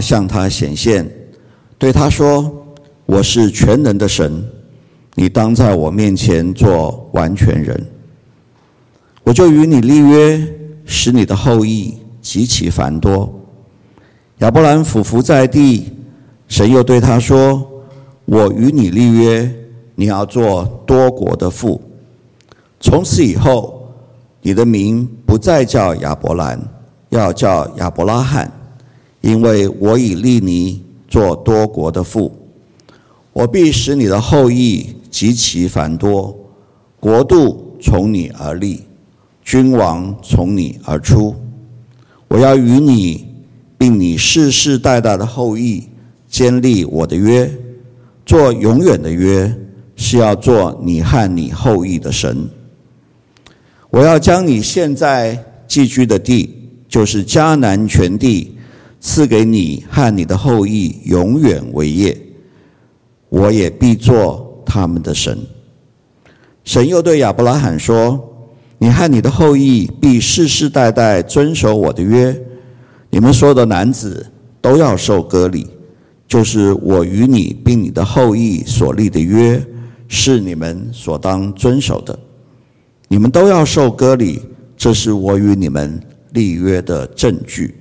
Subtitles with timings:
[0.00, 1.08] 向他显现，
[1.78, 2.52] 对他说
[3.06, 4.44] ：“我是全能的神，
[5.14, 7.86] 你当在我面前做完全人。
[9.22, 10.46] 我就与你立约，
[10.84, 13.32] 使你的后裔极其繁多。”
[14.38, 15.92] 亚伯兰俯伏在地，
[16.48, 17.64] 神又对他说
[18.26, 19.54] ：“我与你立约，
[19.94, 21.80] 你要做多国的父。
[22.80, 23.88] 从此以后，
[24.42, 26.60] 你的名不再叫亚伯兰，
[27.10, 28.50] 要叫亚伯拉罕。”
[29.24, 32.30] 因为我已立你做多国的父，
[33.32, 36.38] 我必使你的后裔极其繁多，
[37.00, 38.82] 国度从你而立，
[39.42, 41.34] 君王从你而出。
[42.28, 43.26] 我要与你，
[43.78, 45.84] 并你世世代代的后裔
[46.28, 47.50] 坚立我的约，
[48.26, 49.50] 做永远的约，
[49.96, 52.46] 是要做你和你后裔的神。
[53.88, 58.50] 我要将你现在寄居的地，就是迦南全地。
[59.06, 62.18] 赐给你和你的后裔永远为业，
[63.28, 65.38] 我也必做他们的神。
[66.64, 68.18] 神又对亚伯拉罕说
[68.78, 72.34] ：“你和你的后裔必世世代代遵守我的约，
[73.10, 74.26] 你们所有的男子
[74.62, 75.66] 都要受割礼，
[76.26, 79.62] 就是我与你并你的后裔所立的约，
[80.08, 82.18] 是你们所当遵守的。
[83.08, 84.40] 你们都要受割礼，
[84.78, 86.00] 这是我与你们
[86.32, 87.74] 立约的证据。”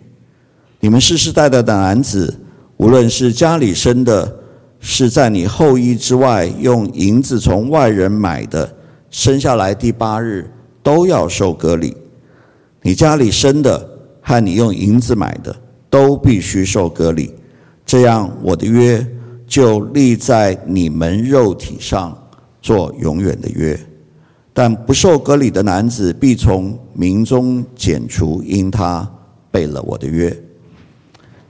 [0.84, 2.42] 你们世世代代的男子，
[2.76, 4.38] 无论是家里生的，
[4.82, 8.70] 是在你后裔之外用银子从外人买的，
[9.10, 10.52] 生下来第八日
[10.84, 11.96] 都要受割礼。
[12.82, 13.90] 你家里生的
[14.22, 15.56] 和你用银子买的，
[15.90, 17.34] 都必须受割礼。
[17.86, 19.08] 这样，我的约
[19.48, 22.14] 就立在你们肉体上，
[22.62, 23.80] 做永远的约。
[24.52, 29.10] 但不受割礼的男子，必从民中剪除，因他
[29.50, 30.38] 背了我的约。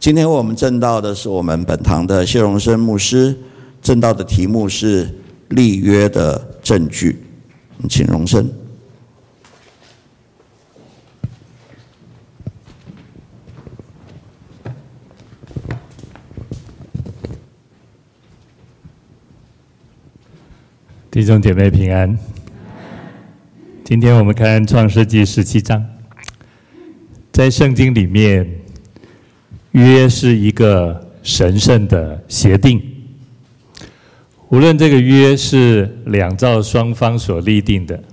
[0.03, 3.33] 今天我们证道的是我们本堂的谢荣生牧师，
[3.81, 5.09] 证道的题目是
[5.51, 7.23] 立约的证据，
[7.87, 8.51] 请荣生。
[21.09, 22.19] 弟兄姐妹平安。
[23.85, 25.81] 今天我们看创世记十七章，
[27.31, 28.62] 在圣经里面。
[29.73, 32.81] 约是一个神圣的协定，
[34.49, 38.03] 无论这个约是两造双方所立定的，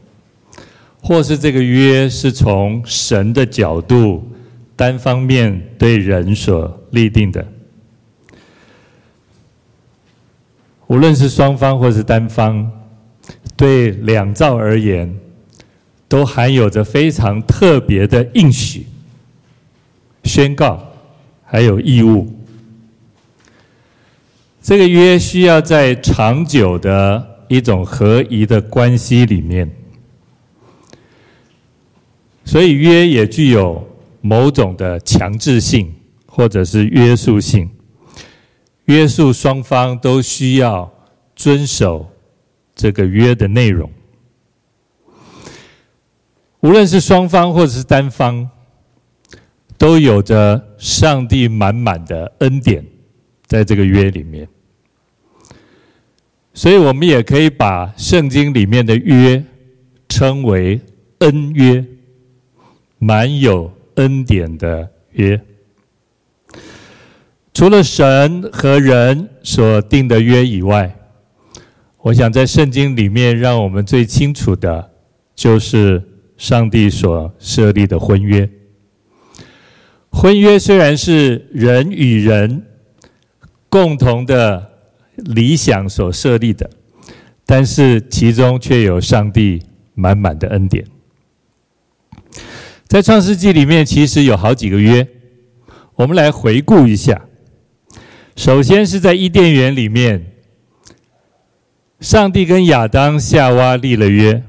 [1.03, 4.27] 或是这个约是从神的角度
[4.75, 7.47] 单方面对人所立定的，
[10.87, 12.71] 无论是双方或是单方，
[13.55, 15.15] 对两造而言，
[16.09, 18.87] 都含有着非常特别的应许、
[20.25, 20.90] 宣告。
[21.53, 22.33] 还有义务，
[24.63, 29.69] 这个约需要在长久的一种合宜的关系里面，
[32.45, 33.85] 所以约也具有
[34.21, 35.93] 某种的强制性
[36.25, 37.69] 或者是约束性，
[38.85, 40.89] 约束双方都需要
[41.35, 42.09] 遵守
[42.77, 43.91] 这个约的内容，
[46.61, 48.49] 无论是双方或者是单方。
[49.81, 52.85] 都有着上帝满满的恩典，
[53.47, 54.47] 在这个约里面，
[56.53, 59.43] 所以我们也可以把圣经里面的约
[60.07, 60.79] 称为
[61.21, 61.83] 恩约，
[62.99, 65.41] 满有恩典的约。
[67.55, 70.95] 除了神和人所定的约以外，
[72.03, 74.91] 我想在圣经里面让我们最清楚的，
[75.35, 76.03] 就是
[76.37, 78.47] 上帝所设立的婚约。
[80.11, 82.67] 婚约虽然是人与人
[83.69, 84.71] 共同的
[85.17, 86.69] 理想所设立的，
[87.47, 89.63] 但是其中却有上帝
[89.95, 90.85] 满满的恩典。
[92.87, 95.07] 在创世纪里面，其实有好几个约，
[95.95, 97.23] 我们来回顾一下。
[98.35, 100.33] 首先是在伊甸园里面，
[102.01, 104.43] 上帝跟亚当、夏娃立了约，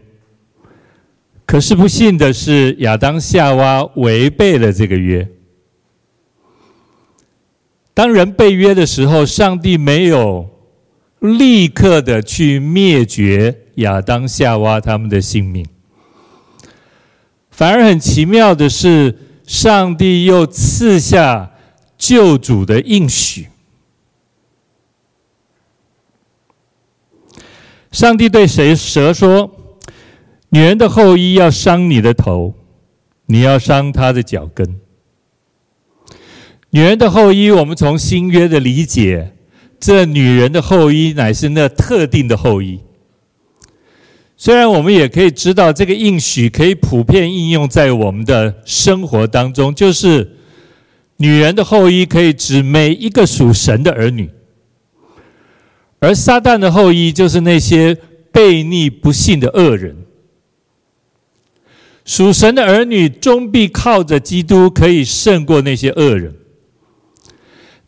[1.45, 5.27] 可是不幸的是，亚当、夏娃违背了这个约。
[8.01, 10.49] 当人被约的时候，上帝没有
[11.19, 15.63] 立刻的去灭绝亚当、夏娃他们的性命，
[17.51, 19.15] 反而很奇妙的是，
[19.45, 21.51] 上帝又赐下
[21.95, 23.49] 救主的应许。
[27.91, 29.77] 上帝对谁蛇说
[30.49, 32.55] ：“女人的后裔要伤你的头，
[33.27, 34.80] 你要伤她的脚跟。”
[36.73, 39.33] 女人的后裔，我们从新约的理解，
[39.77, 42.79] 这女人的后裔乃是那特定的后裔。
[44.37, 50.37] 虽然我们也可以知道，这个应许可以普遍应用在我们的生活当中，就是
[51.17, 54.29] 女人的后裔可以指每一个属神的儿女，
[55.99, 57.95] 而撒旦的后裔就是那些
[58.31, 59.95] 悖逆不信的恶人。
[62.05, 66.33] 属神的儿女终必靠着基督可以胜过那些恶人，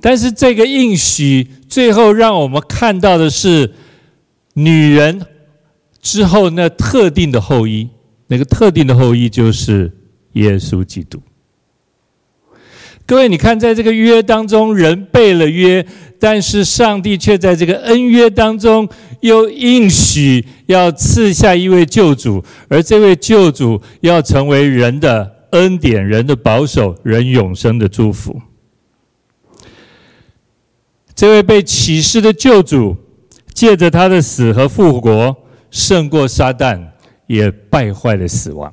[0.04, 3.72] 但是这个应许最后让我们看到的是
[4.56, 5.26] 女人。
[6.02, 7.88] 之后，那特定的后裔，
[8.28, 9.90] 那个特定的后裔就是
[10.34, 11.18] 耶稣基督。
[13.06, 15.86] 各位，你看，在这个约当中，人背了约，
[16.20, 18.86] 但是上帝却在这个恩约当中
[19.22, 28.42] 又应许要赐下一位救主，而这位救主要成为人的恩典、人的保守、人永生的祝福。
[31.16, 32.96] 这位被启示的救主，
[33.54, 35.36] 借着他的死和复活。
[35.72, 36.80] 胜过撒旦，
[37.26, 38.72] 也败坏了死亡。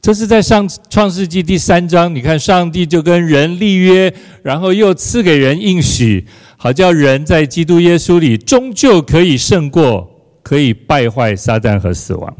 [0.00, 4.14] 这是在上创世纪第三章，你看上帝就跟人立约，
[4.44, 6.24] 然后又赐给人应许，
[6.56, 10.08] 好叫人在基督耶稣里终究可以胜过，
[10.44, 12.36] 可以败坏撒旦和死亡。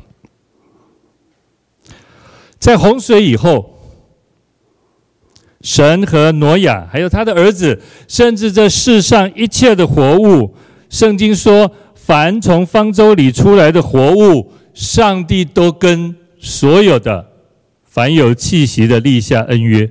[2.61, 3.75] 在洪水以后，
[5.66, 7.76] 神和挪亚，还有他的儿子，
[8.06, 10.54] 甚至这世上一切的活物，
[10.88, 11.68] 圣经说。
[12.06, 17.32] 凡从方舟里出来的活物，上帝都跟所有的
[17.82, 19.90] 凡有气息的立下恩约。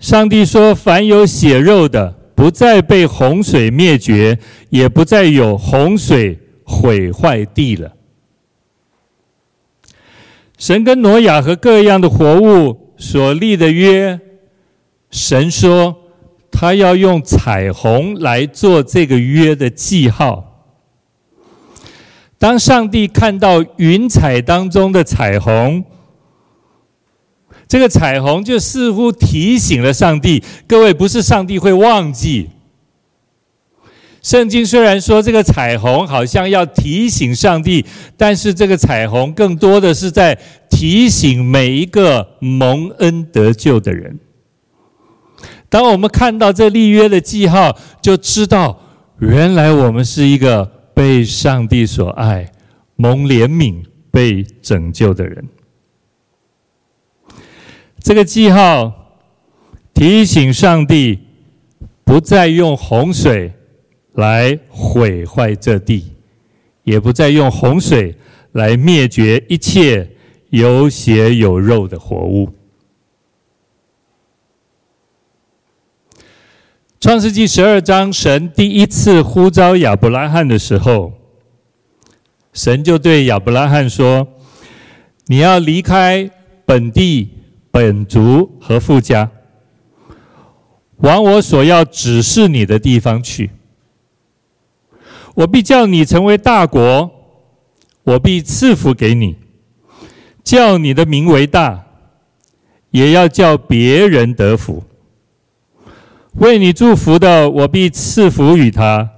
[0.00, 4.36] 上帝说：“凡有血肉的，不再被洪水灭绝，
[4.68, 7.92] 也不再有洪水毁坏地了。”
[10.58, 14.18] 神跟挪亚和各样的活物所立的约，
[15.10, 16.00] 神说。
[16.56, 20.68] 他要用彩虹来做这个约的记号。
[22.38, 25.84] 当上帝看到云彩当中的彩虹，
[27.66, 30.44] 这个彩虹就似乎提醒了上帝。
[30.68, 32.50] 各位，不是上帝会忘记。
[34.24, 37.84] 圣经虽然说这个彩虹好像要提醒上帝，
[38.16, 40.34] 但是这个彩虹更多的是在
[40.70, 44.18] 提醒每一个蒙恩得救的人。
[45.68, 48.80] 当我们看到这立约的记号，就知道
[49.18, 52.50] 原来我们是一个被上帝所爱、
[52.96, 55.46] 蒙怜悯、被拯救的人。
[58.00, 58.90] 这个记号
[59.92, 61.18] 提醒上帝
[62.04, 63.52] 不再用洪水
[64.14, 66.12] 来毁坏这地，
[66.82, 68.16] 也不再用洪水
[68.52, 70.08] 来灭绝一切
[70.50, 72.48] 有血有肉的活物。
[77.00, 81.12] 创世纪十二章，神第一次呼召亚伯拉罕的时候，
[82.54, 84.26] 神就对亚伯拉罕说
[85.26, 86.30] ：“你要离开
[86.64, 87.30] 本地、
[87.70, 89.30] 本族和父家，
[90.98, 93.50] 往我所要指示你的地方去。
[95.34, 97.10] 我必叫你成为大国，
[98.04, 99.36] 我必赐福给你，
[100.42, 101.84] 叫你的名为大，
[102.90, 104.82] 也要叫别人得福。”
[106.38, 109.08] 为你祝福的，我必赐福与他；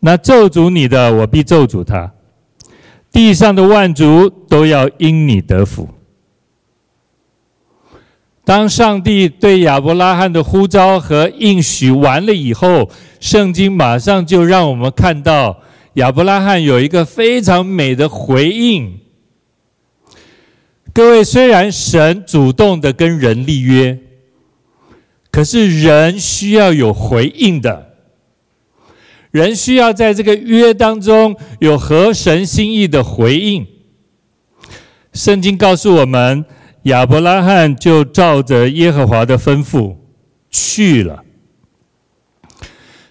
[0.00, 2.10] 那咒诅你的，我必咒诅他。
[3.12, 5.88] 地上的万族都要因你得福。
[8.48, 12.88] 当上帝对亚伯拉罕的呼召和应许完了以后，
[13.20, 15.60] 圣经马上就让我们看到
[15.96, 19.00] 亚伯拉罕有一个非常美的回应。
[20.94, 23.98] 各位，虽然神主动的跟人立约。
[25.30, 27.90] 可是人需要有回应的，
[29.30, 33.66] 人需要在这个约当中有合神心意的回应。
[35.12, 36.46] 圣经告诉我们，
[36.88, 39.94] 亚伯拉罕就照着耶和华的吩咐
[40.50, 41.22] 去了。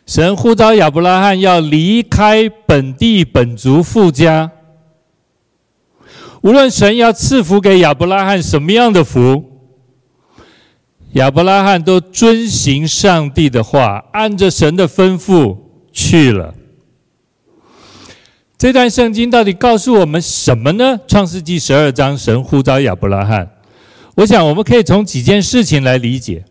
[0.06, 4.52] 神呼召亚伯拉罕要离开本地本族父家，
[6.42, 9.44] 无论神要赐福给亚伯拉罕什么样的福。
[11.14, 15.58] 亚伯拉罕都遵行上帝的话，按着神的吩咐
[15.92, 16.54] 去了。
[18.58, 21.00] 这段圣经到底告诉我们什么呢？
[21.08, 23.52] 创世纪十二章，神呼召亚伯拉罕。
[24.18, 26.44] 我想我们可以从几件事情来理解。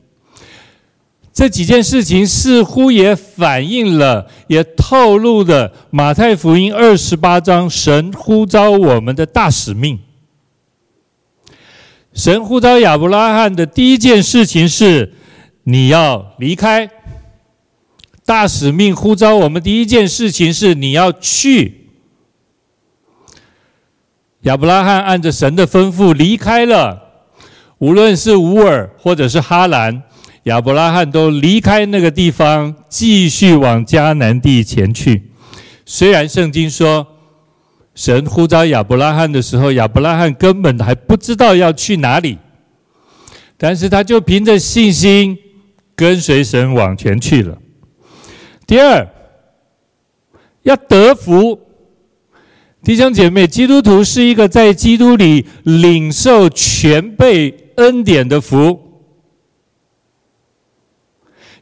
[1.32, 9.98] 这几件事情似乎也反映了，也透露了马太福音二十八章神呼召我们的大使命。
[12.14, 15.12] 神呼召亚伯拉罕的第一件事情是，
[15.64, 16.88] 你要离开。
[18.24, 21.88] 大使命呼召我们第一件事情是你要去。
[24.42, 27.05] 亚伯拉罕按着神的吩咐离开了，
[27.78, 30.02] 无论是乌尔或者是哈兰，
[30.44, 35.30] 亚伯拉罕都离开那个地方，继续往迦南地前去。
[35.84, 37.06] 虽然圣经说，
[37.94, 42.38] 神呼召亚伯拉罕的时候，亚伯拉罕根本还不知道要去哪里，
[43.58, 45.36] 但是他就凭着信心
[45.94, 47.58] 跟随神往前去了。
[48.66, 49.06] 第二，
[50.62, 51.60] 要得福，
[52.82, 58.82] 弟兄姐妹，基督徒是一个在基督里领受全备恩典的福。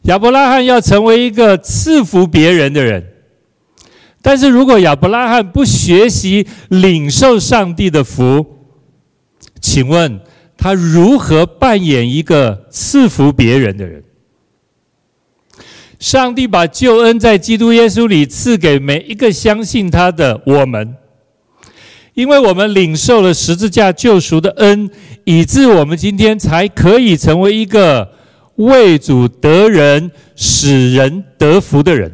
[0.03, 3.03] 亚伯拉罕要成为一个赐福别人的人，
[4.21, 8.45] 但是如果亚伯拉罕不学习领受上帝的福，
[9.61, 10.21] 请问
[10.59, 14.05] 他如何扮演一个赐福别人的人？
[15.99, 20.95] 上帝把救恩在基督耶稣里赐给每一个相信他的我们，
[22.15, 24.89] 因为我们领受了十字架救赎的恩，
[25.25, 28.09] 以致我们今天才可以成为一个
[28.57, 32.11] 为主得人、使人得福的人。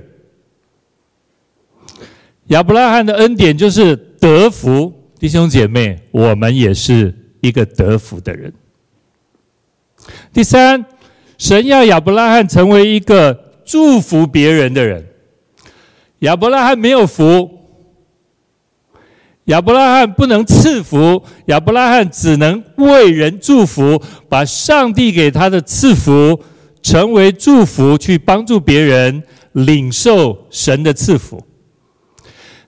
[2.48, 8.52] 亚伯拉罕的恩典就是得福，弟兄姐妹，我们也是一个得福的人。
[10.32, 10.84] 第三，
[11.38, 13.46] 神要亚伯拉罕成为一个。
[13.62, 15.06] 祝福别人的人，
[16.20, 17.59] 亚伯拉罕没有福，
[19.50, 26.40] 亚伯拉罕不能赐福，亚伯拉罕只能为人祝福，把上帝给他的赐福
[26.82, 29.20] 成为祝福，去帮助别人
[29.52, 31.44] 领受神的赐福。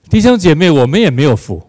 [0.09, 1.63] 弟兄姐妹，我们也没有福，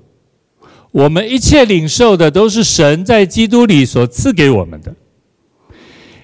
[0.91, 4.93] 我们一切领受的都是神在基督里所赐给我们的。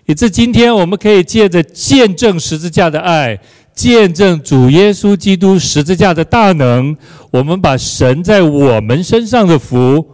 [0.07, 3.39] 以致今天我们可以借着见证十字架的爱，
[3.81, 6.95] 见证主耶稣基督十字架的大能，
[7.31, 10.07] 我们把神在我们身上的福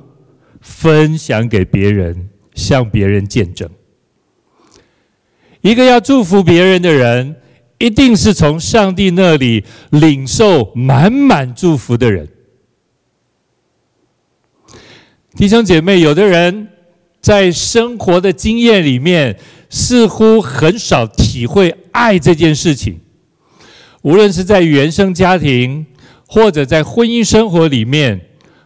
[0.61, 3.69] 分享给别人，向别人见证。
[5.63, 7.35] 一个要祝福别人的人，
[7.79, 12.29] 一定是从上帝那里领受满满祝福的人。
[15.35, 16.69] 弟兄姐妹，有的人
[17.21, 19.37] 在生活的经验里面，
[19.69, 23.01] 似乎很少体会爱这件事情，
[24.07, 25.85] 无论是在原生家庭，
[26.29, 28.21] 或者在婚姻生活里面，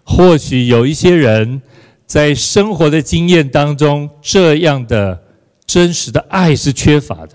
[0.04, 1.62] 或许有一些人
[2.04, 5.18] 在生活的经验当中，这样的
[5.64, 7.30] 真实的爱是缺乏的。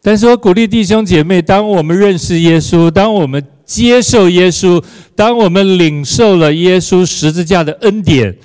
[0.00, 4.80] 但是我鼓励弟兄姐妹，当我们认识耶稣，当我们接受耶稣，
[5.16, 8.36] 当我们领受了耶稣十字架的恩典，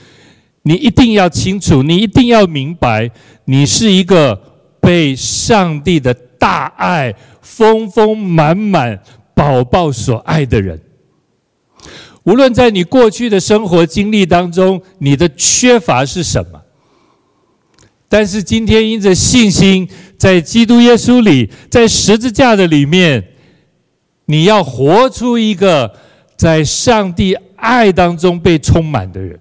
[0.64, 3.12] 你一定要清楚，你一定要明白。
[3.46, 4.42] 你是一个
[4.82, 6.12] 被上帝的
[6.44, 9.02] 大爱丰丰满满
[9.34, 10.78] 宝宝所爱的人。
[12.24, 16.62] 无论在你过去的生活经历当中，你的缺乏是什么，
[18.10, 23.24] 但是今天因着信心，在基督耶稣里，在十字架的里面，
[24.26, 25.96] 你要活出一个
[26.36, 29.40] 在上帝爱当中被充满的人。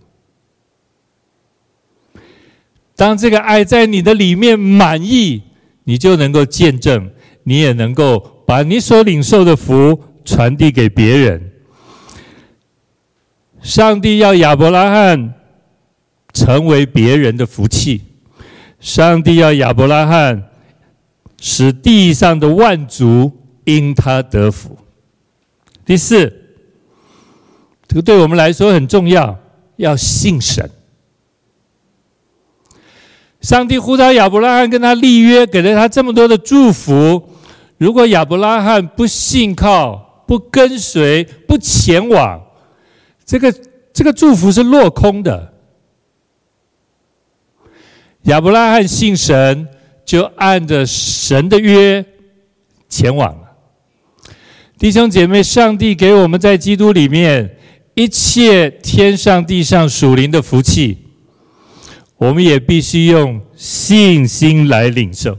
[2.95, 5.43] 当这个爱在你的里面满溢，
[5.85, 7.11] 你就能够见证，
[7.45, 11.53] 你也能够把你所领受的福传递给别人。
[13.61, 15.35] 上帝要亚伯拉罕
[16.33, 18.03] 成为别人的福气，
[18.81, 20.51] 上帝要亚伯拉罕
[21.41, 23.31] 使地上的万族
[23.65, 24.77] 因他得福。
[25.85, 26.33] 第四，
[27.87, 29.39] 这个对我们来说很重要，
[29.77, 30.69] 要信神。
[33.43, 37.21] 上帝呼召亚伯拉罕跟他立约，给了他这么多的祝福。
[37.77, 42.41] 如果亚伯拉罕不信靠、不跟随、不前往，
[43.27, 43.53] 这个
[43.93, 45.53] 这个祝福是落空的。
[48.23, 49.67] 亚伯拉罕信神，
[50.05, 52.05] 就按着神的约
[52.89, 53.43] 前往了。
[54.79, 57.57] 弟兄姐妹，上帝给我们在基督里面
[57.95, 61.02] 一切天上地上属灵的福气。
[62.23, 65.37] 我们也必须用信心来领受。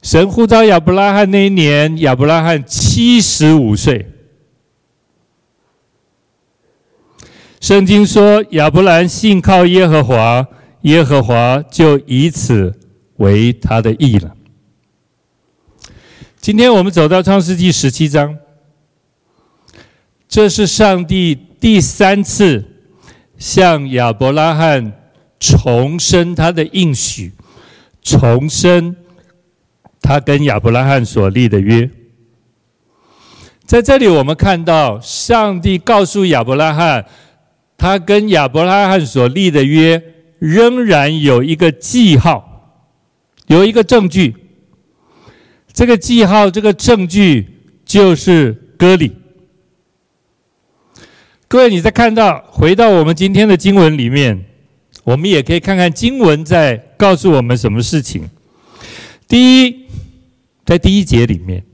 [0.00, 4.06] 神呼召亚伯拉罕那一年，亚伯拉罕七十五岁。
[7.60, 10.46] 圣经说，亚伯兰信靠耶和华，
[10.82, 12.72] 耶和华就以此
[13.16, 14.36] 为他的义了。
[16.40, 18.38] 今天我们走到创世纪十七章，
[20.28, 22.64] 这是上帝第三次
[23.36, 24.92] 向亚伯拉罕。
[25.46, 27.30] 重申他的应许，
[28.00, 28.96] 重申
[30.00, 31.90] 他跟亚伯拉罕所立的约。
[33.66, 37.04] 在这里，我们看到上帝告诉亚伯拉罕，
[37.76, 40.02] 他跟亚伯拉罕所立的约
[40.38, 42.78] 仍然有一个记号，
[43.48, 44.34] 有一个证据。
[45.74, 47.46] 这个记号，这个证据
[47.84, 49.12] 就是割礼。
[51.48, 54.44] 各位，你再看到，回到我们今天的经文里面，
[55.04, 58.28] 我们也可以看看经文在告诉我们什么事情。
[59.28, 59.86] 第一，
[60.64, 61.64] 在第一节里面，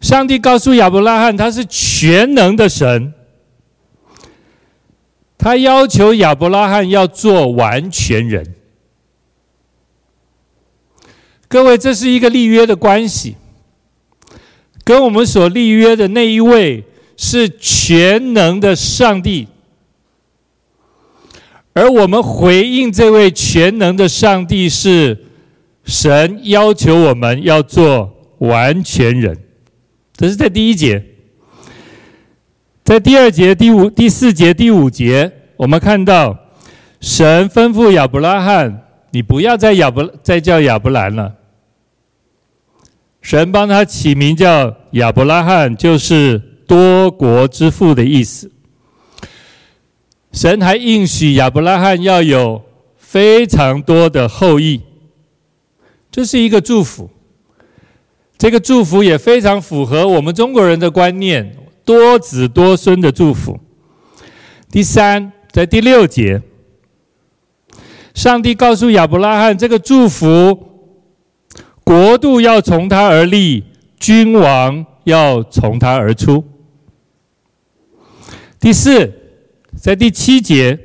[0.00, 3.12] 上帝告诉亚伯拉罕，他是全能的神，
[5.36, 8.54] 他要求亚伯拉罕要做完全人。
[11.48, 13.34] 各位，这是一个立约的关系，
[14.84, 16.84] 跟我们所立约的那一位
[17.16, 19.48] 是全能的上帝，
[21.80, 25.16] 而我们回应这位全能的上帝是
[25.82, 29.34] 神要求我们要做完全人。
[30.14, 31.02] 这是在第一节，
[32.84, 36.36] 在第二节、第五、第四节、第五节，我们看到
[37.00, 38.82] 神吩咐亚伯拉罕
[39.12, 41.34] ：“你不要再亚伯再叫亚伯兰了。”
[43.22, 48.52] 神帮他起名叫亚伯拉罕，就是多国之父的意思。
[50.32, 52.62] 神还应许亚伯拉罕要有
[52.96, 54.80] 非常多的后裔，
[56.10, 57.10] 这是一个祝福。
[58.38, 63.58] 这个祝福也非常符合我们中国人的观念，多子多孙的祝福。
[64.70, 66.40] 第三，在第六节，
[68.14, 70.66] 上帝告诉亚伯拉罕，这个祝福。
[71.82, 73.64] 国度要从他而立，
[73.98, 76.44] 君王要从他而出。
[78.60, 79.12] 第四，
[79.80, 80.78] 在第七节，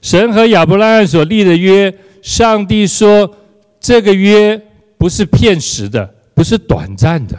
[0.00, 3.36] 神和亚伯拉罕所立的约，上帝说
[3.78, 4.60] 这个约
[4.96, 7.38] 不是片时的，不是短暂的，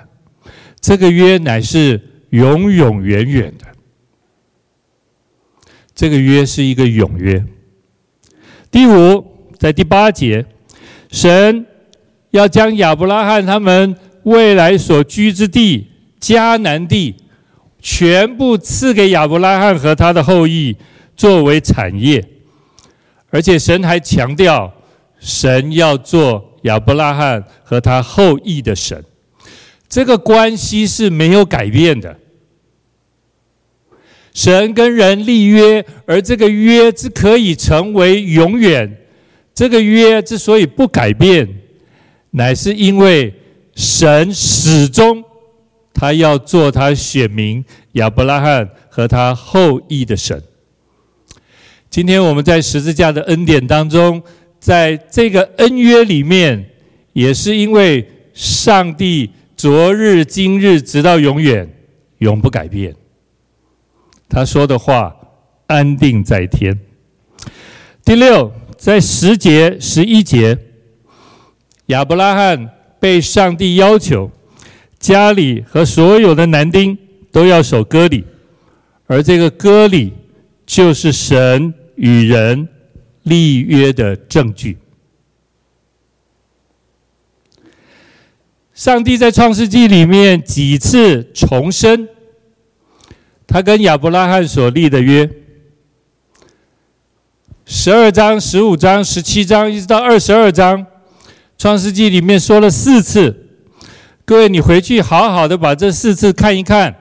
[0.79, 3.65] 这个约乃是永永远远的。
[5.95, 7.43] 这个约是一个永约。
[8.69, 9.25] 第五，
[9.57, 10.45] 在第八节，
[11.11, 11.65] 神。
[12.31, 15.87] 要将亚伯拉罕他们未来所居之地
[16.19, 17.13] 迦南地，
[17.83, 20.73] 全部赐给亚伯拉罕和他的后裔
[21.17, 22.25] 作为产业，
[23.29, 24.73] 而且神还强调，
[25.19, 29.03] 神要做亚伯拉罕和他后裔的神，
[29.89, 32.17] 这个关系是没有改变的。
[34.33, 38.97] 神跟人立约，而这个约之可以成为永远，
[39.53, 41.47] 这个约之所以不改变。
[42.31, 43.31] 乃是因为
[43.75, 45.23] 神始终
[45.93, 50.41] 他要做他选民亚伯拉罕和他后裔的神。
[51.89, 54.21] 今天我们在十字架的恩典当中，
[54.59, 56.69] 在这个恩约里面，
[57.13, 61.71] 也是因为上帝昨日今日直到永远
[62.17, 62.95] 永不改变，
[64.27, 65.15] 他说的话
[65.67, 66.79] 安定在天。
[68.03, 70.57] 第六，在十节十一节。
[71.87, 74.31] 亚伯拉罕被上帝要求，
[75.03, 76.97] 家里和所有的男丁
[77.29, 78.23] 都要守割礼，
[79.05, 80.13] 而这个割礼
[80.65, 82.69] 就是神与人
[83.23, 84.77] 立约的证据。
[88.73, 92.07] 上帝在创世纪里面几次重申
[93.45, 95.29] 他跟亚伯拉罕所立的约，
[97.65, 100.85] 十二章、十五章、十七章，一直到二十二章。
[101.57, 103.42] 创世纪里面说了四次，
[104.25, 106.95] 各位，你回去好好的把这四次看一看，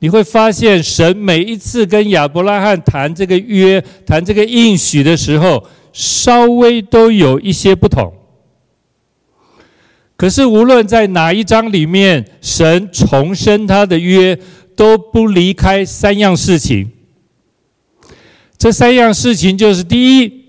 [0.00, 8.12] 你会发现神每一次跟亚伯拉罕谈这个约、谈这个应许的时候，稍微都有一些不同。
[10.18, 14.38] 可是无论在哪一章里面，神重申他的约，
[14.76, 16.90] 都不离开三样事情。
[18.58, 20.40] 这三样事情就是第一。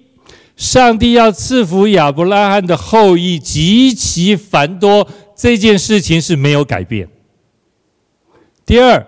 [0.57, 5.07] 上帝要赐福亚伯拉罕的后裔极其繁多，
[5.41, 7.09] 这件事情是没有改变。
[8.63, 9.07] 第二，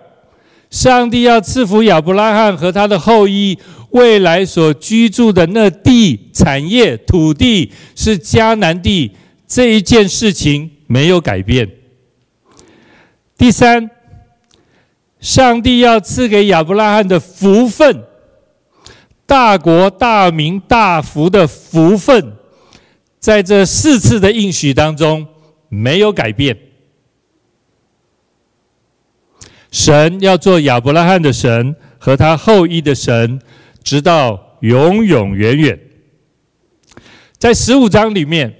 [0.68, 3.56] 上帝要赐福亚伯拉罕和他的后裔
[3.90, 9.12] 未来所居住的那地产业土地是迦南地，
[9.46, 11.70] 这一件事情没有改变。
[13.38, 13.88] 第三，
[15.20, 18.02] 上帝要赐给亚伯拉罕的福分。
[19.24, 22.32] 大国、大民、大福的福分，
[23.20, 25.24] 在这四次的应许当中
[25.68, 26.56] 没有改变。
[29.70, 33.40] 神要做亚伯拉罕的神和他后裔的神，
[33.82, 35.78] 直到永永远远。
[37.38, 38.54] 在十五章里面，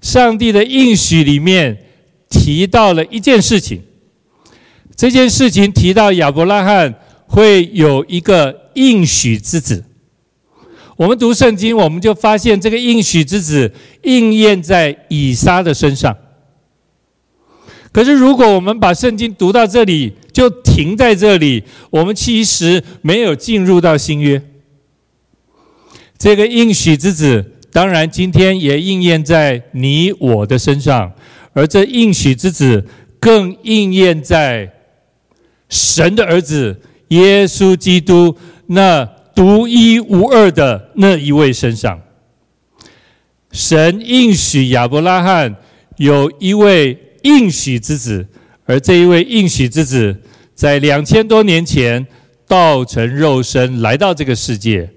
[0.00, 1.84] 上帝的应许里面
[2.28, 3.82] 提到了一件事情，
[4.96, 6.94] 这件事情提到亚伯拉罕
[7.26, 9.84] 会有一个应许之子。
[11.02, 13.72] 我们读圣经，我们就发现这个应许之子
[14.04, 16.16] 应验在以撒的身上。
[17.90, 24.40] 可是，如果我们把圣经读到这里，就停在这里，我们其实没有进入到新约。
[26.16, 31.12] 这个应许之子，当然今天也应验在你我的身上，
[31.52, 32.86] 而这应许之子
[33.18, 34.72] 更应验在
[35.68, 38.36] 神的儿子耶稣基督
[38.66, 39.04] 那
[39.34, 42.00] 独一无二的那一位身上，
[43.50, 45.56] 神应许亚伯拉罕
[45.96, 48.26] 有一位应许之子，
[48.66, 50.20] 而这一位应许之子，
[50.54, 52.06] 在两千多年前
[52.46, 54.90] 道成肉身来到这个世界，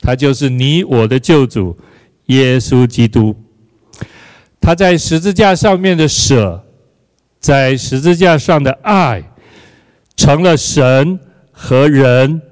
[0.00, 1.76] 他就是你我的救主
[2.26, 3.36] 耶稣基督。
[4.60, 6.64] 他在十字架上面的舍，
[7.38, 9.22] 在十字架上的爱，
[10.16, 11.20] 成了神
[11.52, 12.42] 和人。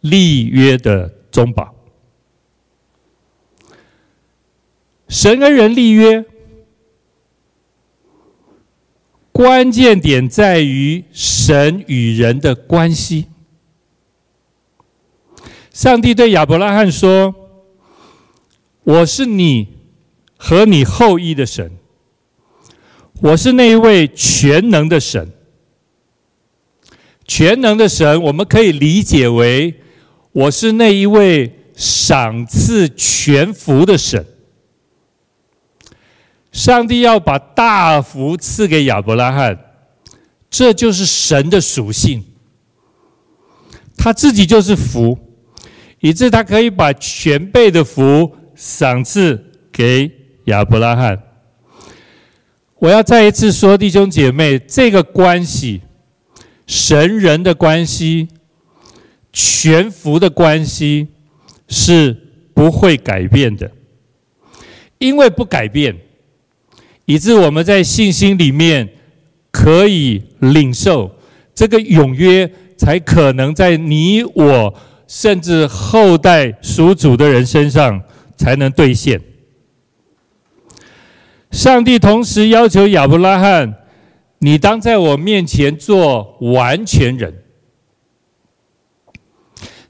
[0.00, 1.74] 立约的中保，
[5.08, 6.24] 神跟人立约，
[9.30, 13.26] 关键点在于神与人的关系。
[15.70, 17.34] 上帝对亚伯拉罕说
[18.82, 19.68] ：“我是你
[20.38, 21.72] 和你后裔的神，
[23.20, 25.30] 我是那一位全能的神。
[27.26, 29.74] 全能的神，我们可以理解为。”
[30.32, 34.24] 我是那一位赏赐全福的神，
[36.52, 39.58] 上帝要把大福赐给亚伯拉罕，
[40.48, 42.24] 这就是神的属性。
[43.96, 45.18] 他自己就是福，
[45.98, 50.10] 以致他可以把全备的福赏赐给
[50.44, 51.20] 亚伯拉罕。
[52.78, 55.82] 我要再一次说，弟兄姐妹，这个关系，
[56.66, 58.28] 神人的关系。
[59.32, 61.08] 全福的关系
[61.68, 62.16] 是
[62.52, 63.70] 不会改变的，
[64.98, 65.96] 因为不改变，
[67.04, 68.88] 以致我们在信心里面
[69.50, 71.10] 可以领受
[71.54, 74.74] 这个永约，才可能在你我
[75.06, 78.02] 甚至后代属主的人身上
[78.36, 79.20] 才能兑现。
[81.50, 83.74] 上帝同时要求亚伯拉罕
[84.38, 87.34] ：“你当在我面前做完全人。”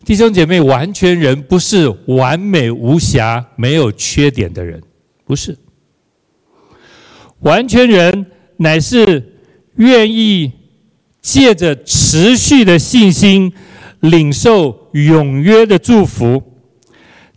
[0.03, 4.83] 弟兄姐妹，完全人不是完美无瑕、没有缺点的人，
[5.25, 5.57] 不是。
[7.41, 9.37] 完全人乃是
[9.77, 10.53] 愿意
[11.21, 13.53] 借着持续的信心，
[14.01, 16.43] 领受永约的祝福，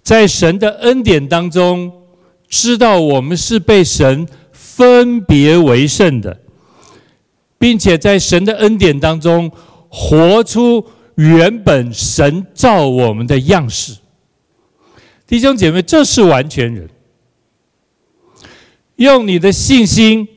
[0.02, 1.92] 在神的恩典当中，
[2.48, 6.40] 知道我们是被神分别为圣的，
[7.60, 9.52] 并且在神的恩典当中
[9.90, 10.86] 活出。
[11.16, 13.98] 原本神造我们的样式，
[15.28, 16.90] 弟兄姐妹，这是完全人。
[18.96, 20.28] 用你的信心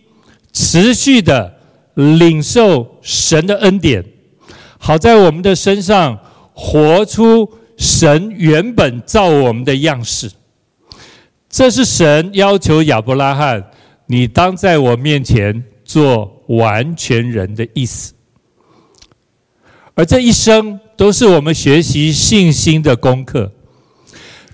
[0.53, 1.55] 持续的
[1.95, 4.05] 领受神的恩典，
[4.79, 6.19] 好在我们的身上
[6.53, 10.31] 活出神原本造我们的样式。
[11.49, 13.65] 这是神要求亚伯拉罕，
[14.07, 18.12] 你当在我面前做完全人的意思。
[19.97, 23.51] 而这一生都是我们学习信心的功课，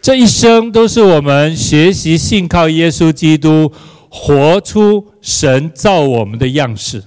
[0.00, 3.72] 这一生都是我们学习信靠耶稣基督，
[4.08, 7.02] 活出神造我们的样式。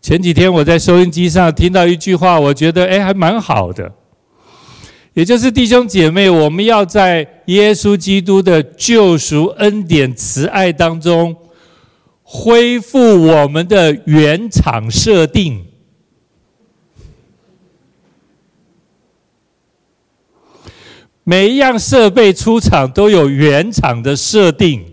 [0.00, 3.92] 前几天我在收音机上听到一句话，我觉得哎，还蛮好的，
[5.12, 11.36] 也就是弟兄姐妹，我们要在耶稣基督的救赎恩典慈爱当中，
[12.22, 15.66] 恢复我们的原厂设定。
[21.30, 24.84] 每一样设备出厂都有原厂的设定，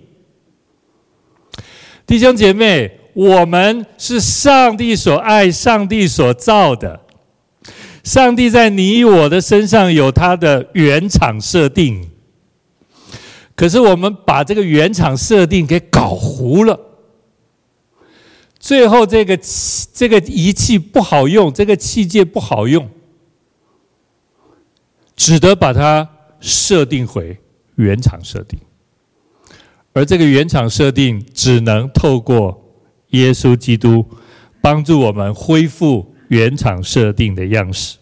[2.06, 7.00] 弟兄姐妹，我们是上帝所爱、上帝所造的。
[8.04, 12.08] 上帝在你我的身上有他的原厂设定，
[13.56, 16.80] 可是我们把这个原厂设定给搞糊了，
[18.60, 19.39] 最后这个
[19.91, 22.88] 这个仪器不好用，这个器械不好用，
[25.15, 26.08] 只得把它。
[26.39, 27.38] 设定回
[27.76, 28.60] 原厂设定，
[29.93, 32.73] 而这个原厂设定只能透过
[33.10, 34.06] 耶稣基督
[34.62, 37.97] 帮助我们恢复原厂设定的样式。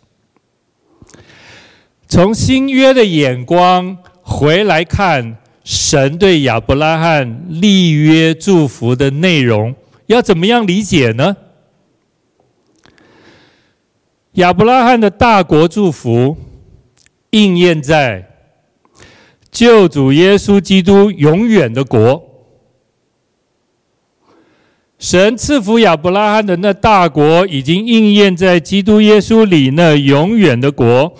[2.07, 11.35] 从新约的眼光回来看神对亚伯拉罕立约祝福的内容，要怎么样理解呢？
[14.33, 16.37] 亚伯拉罕的大国祝福
[17.35, 18.25] 应验在
[19.51, 22.23] 救主耶稣基督永远的国。
[24.97, 31.13] 神赐福亚伯拉罕的那大国，已经应验在基督耶稣里那永远的国。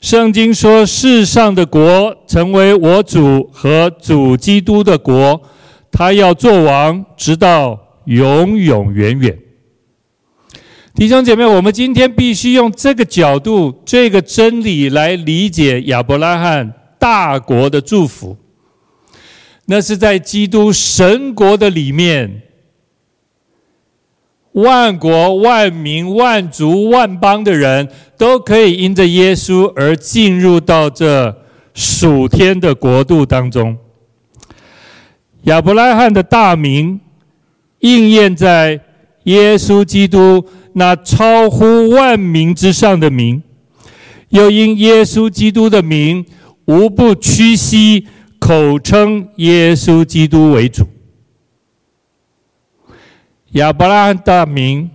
[0.00, 5.40] 圣经说，世上的国成为我主和主基督的国，
[5.92, 9.45] 他要做王，直到永永远远。
[10.96, 18.34] 弟兄姐妹，我们今天必须用这个角度、这个真理来理解亚伯拉罕大国的祝福。
[19.66, 22.40] 那是在基督神国的里面。
[24.52, 31.42] 万国、万民、万族、万邦的人都可以因着耶稣而进入到这
[31.74, 33.76] 属天的国度当中。
[35.42, 36.98] 亚伯拉罕的大名
[37.80, 38.80] 应验在
[39.26, 43.42] 耶稣基督那超乎万名之上的名，
[44.30, 46.26] 又因耶稣基督的名，
[46.64, 48.06] 无不屈膝，
[48.38, 50.86] 口称耶稣基督为主。
[53.52, 54.90] 亚伯拉罕大名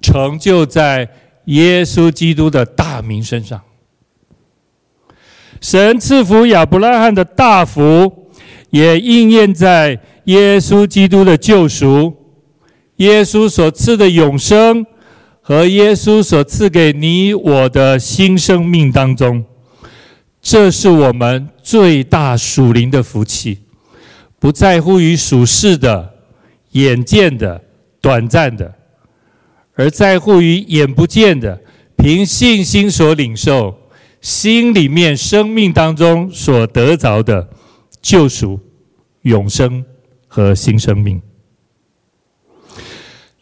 [0.00, 1.08] 成就在
[1.46, 3.60] 耶稣基督的大名身上。
[5.60, 8.30] 神赐福亚伯拉罕的大福，
[8.70, 12.14] 也应验在耶稣基督的救赎、
[12.96, 14.84] 耶稣所赐的永生
[15.40, 19.44] 和耶稣所赐给你我的新生命当中。
[20.40, 23.58] 这是我们最大属灵的福气，
[24.38, 26.14] 不在乎于属世的、
[26.72, 27.62] 眼见的。
[27.98, 28.72] 短暂的，
[29.74, 31.60] 而在乎于眼不见的，
[31.96, 33.76] 凭信心所领受，
[34.20, 37.48] 心里面生命当中所得着的
[38.00, 38.60] 救赎、
[39.22, 39.84] 永生
[40.28, 41.20] 和新生命。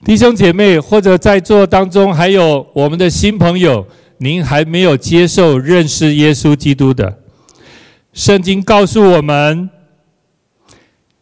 [0.05, 3.87] 弟兄姐妹，或者在座当中还有我们的新朋友，
[4.19, 7.21] 您还没有接受认识耶稣基督的，
[8.13, 9.71] 圣经告诉我们，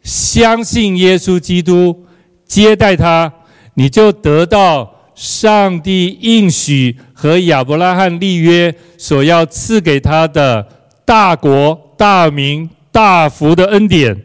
[0.03, 2.05] 相信耶稣基督。
[2.45, 3.31] 接待他，
[3.75, 10.67] 你就得到上帝应许和亚伯拉罕立约所要赐给他的
[11.03, 14.15] 大国、大名、大福的恩典。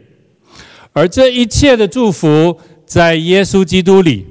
[0.93, 4.27] 而这一切的祝福，在耶稣基督里，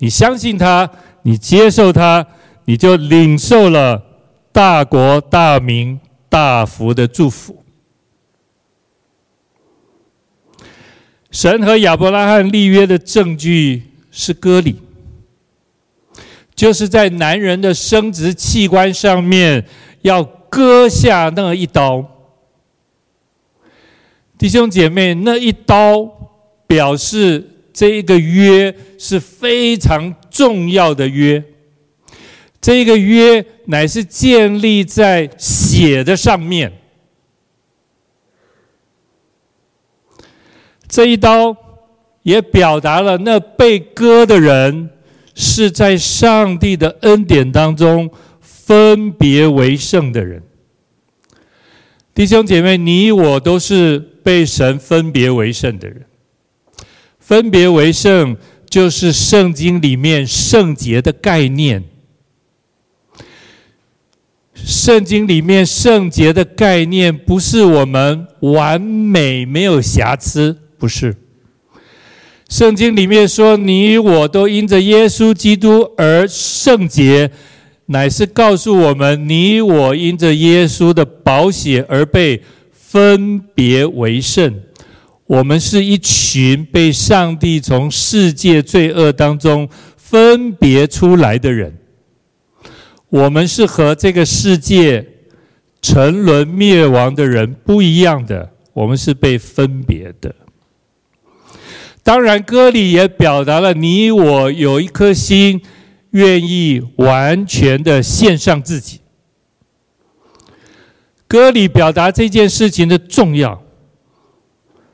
[0.00, 0.90] 你相信他，
[1.22, 2.26] 你接受他，
[2.64, 4.02] 你就领受了
[4.50, 7.62] 大国、大名、大福的祝福。
[11.30, 14.80] 神和亚伯拉罕立约的证据是割礼，
[16.54, 19.64] 就是在男人的生殖器官上面
[20.00, 22.04] 要割下那一刀。
[24.38, 26.10] 弟兄姐妹，那一刀
[26.66, 31.42] 表示这一个约是非常重要的约，
[32.60, 36.72] 这个约乃是建立在血的上面。
[40.88, 41.56] 这一刀
[42.22, 44.90] 也表达了那被割的人
[45.36, 50.42] 是在上帝的恩典当中分别为圣的人。
[52.12, 56.04] 弟兄姐妹，你我都是被神分别为圣的人。
[57.30, 58.36] 分别为圣
[58.68, 61.84] 就是圣经里面圣洁的概念。
[64.52, 70.58] 圣经里面圣洁的概念不是我们完美没有瑕疵。
[70.76, 71.14] 不是，
[72.48, 77.30] 圣经里面说，你我都因着耶稣基督而圣洁，
[77.86, 84.52] 乃是告诉我们，你我因着耶稣的宝血而被分别为圣。
[85.30, 91.78] 我们是一群被上帝从世界罪恶当中分别出来的人。
[93.08, 95.06] 我们是和这个世界
[95.80, 100.34] 沉沦灭亡的人不一样的，我们是被分别的。
[102.02, 105.62] 当然，歌里也表达了你我有一颗心，
[106.10, 108.98] 愿意完全的献上自己。
[111.28, 113.62] 歌里表达这件事情的重要，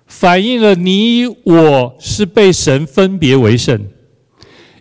[0.06, 3.86] 反映了你我是被神分别为圣，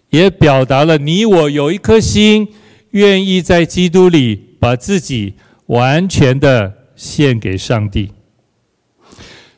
[0.09, 2.47] 也表达了你我有一颗心，
[2.91, 5.33] 愿意在基督里把自己
[5.65, 8.11] 完全的献给上帝。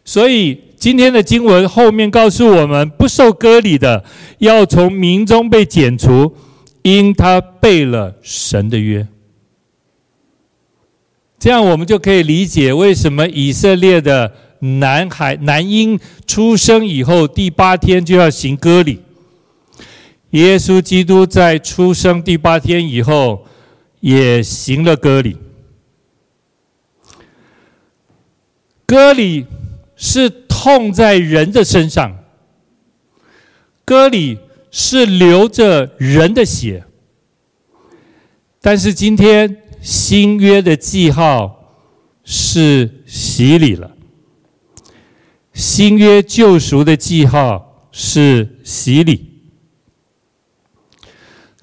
[0.03, 0.61] 所以。
[0.79, 4.05] 今天的经文后面告诉我们，不受割礼的
[4.37, 6.35] 要从民中被剪除，
[6.83, 9.07] 因他背了神的约。
[11.39, 19.01] 这样我们就可以理解为什么以色列的男孩男婴出生以后第八天就要行割礼。
[20.31, 23.45] 耶稣基督在出生第八天以后
[23.99, 25.37] 也行了割礼。
[28.85, 29.45] 割礼
[29.95, 32.15] 是痛在人的身上，
[33.83, 34.37] 割礼
[34.71, 36.85] 是流着人的血。
[38.61, 41.73] 但是今天新约的记号
[42.23, 43.96] 是洗礼了，
[45.57, 49.25] 新约救赎的记号是洗礼。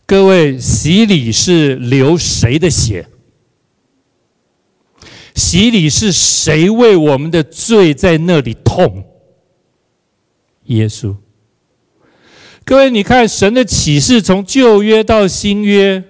[0.04, 3.06] 各位，洗礼是流谁的血？
[5.36, 9.04] 洗礼是谁为我们的罪在那里痛？
[10.64, 11.14] 耶稣。
[12.64, 16.02] 各位，你看神的启示从旧约到新约。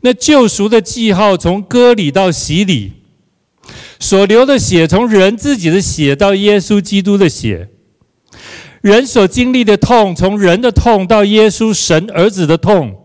[0.00, 2.92] 那救赎的记号，从割礼到洗礼，
[4.02, 7.68] 所流的血，从人自己的血到耶稣基督的血，
[8.80, 13.00] 人所经历的痛，从人的痛到耶稣神儿子的痛，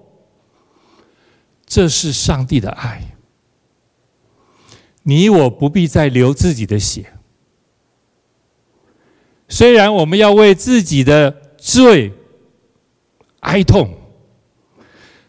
[1.67, 3.15] 这是上帝的爱。
[5.03, 7.05] 你我不必再流自己的血，
[9.47, 12.11] 虽然我们要为自己的罪
[13.41, 13.93] 哀痛，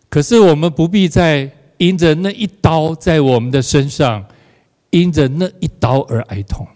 [0.09, 1.53] 可是我们不必再。
[1.77, 4.27] 因着那一刀在我们的身上，
[4.91, 6.67] 因着那一刀而哀痛。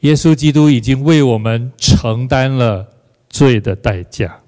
[0.00, 2.88] 耶稣基督已经为我们承担了
[3.28, 4.40] 罪的代价。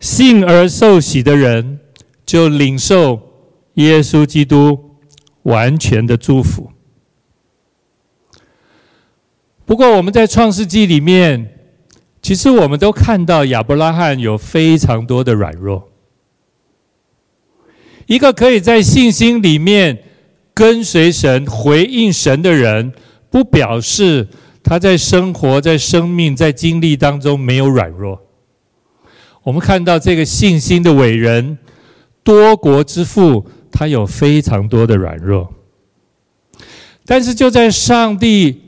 [0.00, 1.80] 信而受洗的人，
[2.26, 3.20] 就领受
[3.74, 4.96] 耶稣基督
[5.44, 6.70] 完全的祝福。
[9.64, 11.58] 不过，我们在创世纪里面，
[12.20, 15.90] 其实我们都看到亚伯拉罕有非常多的软弱。
[18.06, 19.98] 一个可以在信心里面
[20.52, 22.92] 跟随神、回应神的人，
[23.30, 24.28] 不表示
[24.62, 28.20] 他在生活、在生命、在经历当中没有软弱。
[29.42, 31.58] 我们看到这个信心的伟人、
[32.22, 35.52] 多国之父，他有非常多的软弱。
[37.04, 38.62] 但是就在上帝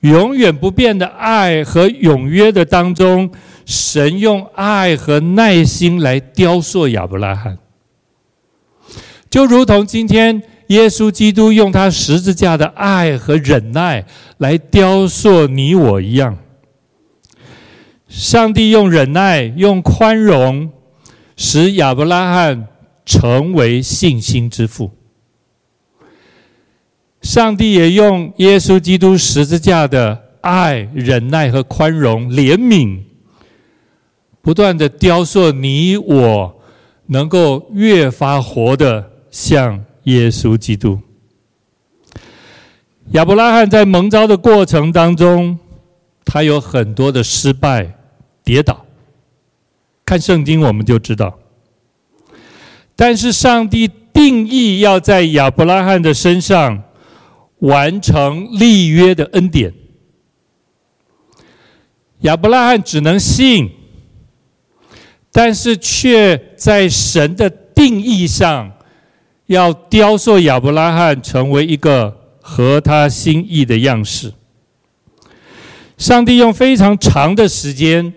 [0.00, 3.30] 永远不变的爱和永约的当中，
[3.64, 7.56] 神用爱和耐心来雕塑亚伯拉罕。
[9.34, 14.06] 就如同今天耶稣基督用他十字架的爱和忍耐
[14.38, 16.38] 来雕塑你我一样，
[18.06, 20.70] 上帝用忍耐、用宽容，
[21.36, 22.68] 使亚伯拉罕
[23.04, 24.92] 成为信心之父。
[27.20, 33.00] 上帝也用耶稣基督十字架的爱、忍耐和宽容、怜悯，
[34.40, 36.60] 不断的雕塑你我，
[37.06, 39.10] 能够越发活的。
[39.34, 41.00] 像耶稣基督，
[43.10, 45.58] 亚伯拉罕在蒙召的过程当中，
[46.24, 47.98] 他有很多的失败、
[48.44, 48.86] 跌倒。
[50.04, 51.36] 看圣经我们就知道。
[52.94, 56.84] 但是上帝定义要在亚伯拉罕的身上
[57.58, 59.74] 完成立约的恩典，
[62.20, 63.68] 亚伯拉罕只能信，
[65.32, 68.70] 但是却在神的定义上。
[69.46, 74.32] 要雕塑亚伯拉罕成为一个合他心意的样式。
[75.98, 78.12] 上帝用非常长的时间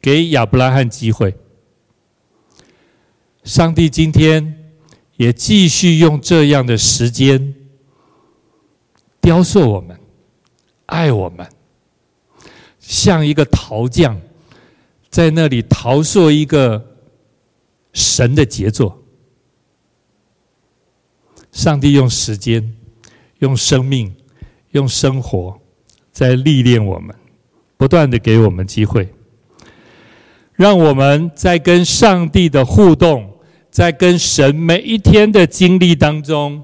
[0.00, 1.34] 给亚伯拉罕机会。
[3.42, 4.72] 上帝今天
[5.16, 7.54] 也继续用这样的时间
[9.20, 9.98] 雕塑我们，
[10.86, 11.46] 爱我们，
[12.78, 14.20] 像一个陶匠
[15.08, 16.96] 在那里陶塑一个
[17.92, 18.99] 神的杰作。
[21.52, 22.72] 上帝用时间、
[23.38, 24.14] 用生命、
[24.70, 25.60] 用生活，
[26.12, 27.14] 在历练我们，
[27.76, 29.08] 不断的给我们机会，
[30.54, 33.38] 让我们在跟上帝的互动，
[33.70, 36.62] 在跟神每一天的经历当中，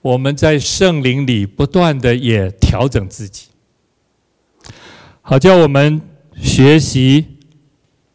[0.00, 3.48] 我们在圣灵里不断的也调整自己，
[5.22, 6.00] 好叫我们
[6.36, 7.26] 学习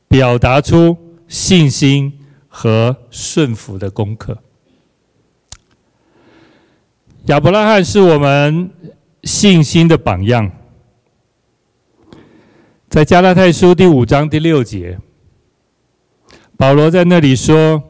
[0.08, 2.12] 表达出信心
[2.48, 4.38] 和顺服的功课。
[7.28, 8.70] 亚伯拉罕是我们
[9.24, 10.52] 信心的榜样，
[12.88, 15.00] 在加拉太书第五章第六节，
[16.56, 17.82] 保罗在那里说，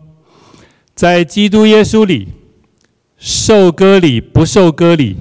[0.93, 2.29] 在基督耶稣里，
[3.17, 5.17] 受割礼不受割礼，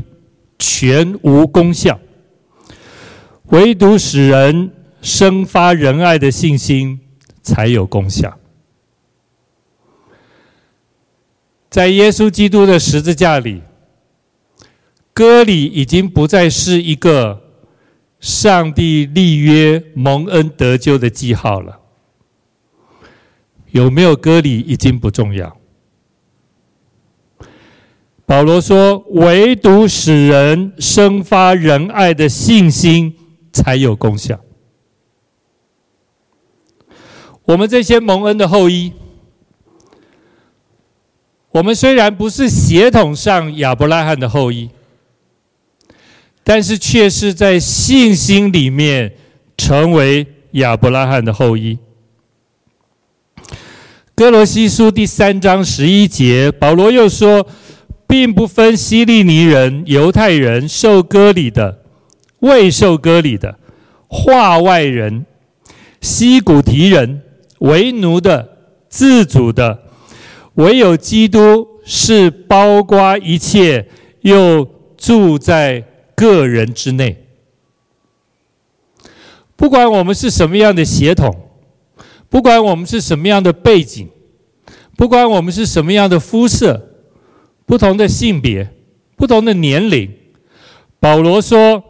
[0.61, 1.99] 全无功效，
[3.47, 4.71] 唯独使人
[5.03, 7.01] 生发仁爱的信心
[7.43, 8.39] 才有功效。
[11.69, 13.61] 在耶稣基督的十字架里，
[15.15, 17.41] 割礼已经不再是一个
[18.19, 21.79] 上帝立约蒙恩得救的记号了。
[23.71, 25.57] 有没有割礼已经不重要。
[28.27, 33.15] 保罗说：“唯独使人生发仁爱的信心
[33.53, 34.41] 才有功效。”
[37.45, 38.93] 我们这些蒙恩的后裔，
[41.51, 44.71] 我们虽然不是血统上亚伯拉罕的后裔，
[46.45, 49.13] 但是却是在信心里面
[49.57, 51.79] 成为亚伯拉罕的后裔。
[54.15, 57.45] 哥罗西书第三章十一节，保罗又说，
[58.07, 61.81] 并不分希利尼人、犹太人、受割礼的、
[62.41, 63.59] 未受割礼的、
[64.07, 65.27] 化外人、
[66.01, 67.23] 西古提人。
[67.61, 68.47] 为奴的、
[68.91, 69.85] 自主的，
[70.55, 73.89] 唯有基督是包括一切，
[74.21, 74.69] 又
[74.99, 75.83] 住在
[76.15, 77.27] 个人之内。
[79.57, 81.49] 不管我们是什么样的血统，
[82.29, 84.09] 不管我们是什么样的背景，
[84.97, 86.89] 不管我们是什么样的肤色、
[87.65, 88.75] 不同的性别、
[89.17, 90.13] 不同的年龄，
[90.99, 91.83] 保罗说，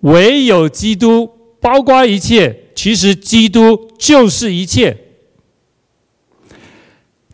[0.00, 2.60] 唯有基督包括一切。
[2.74, 4.96] 其实基督就是一切，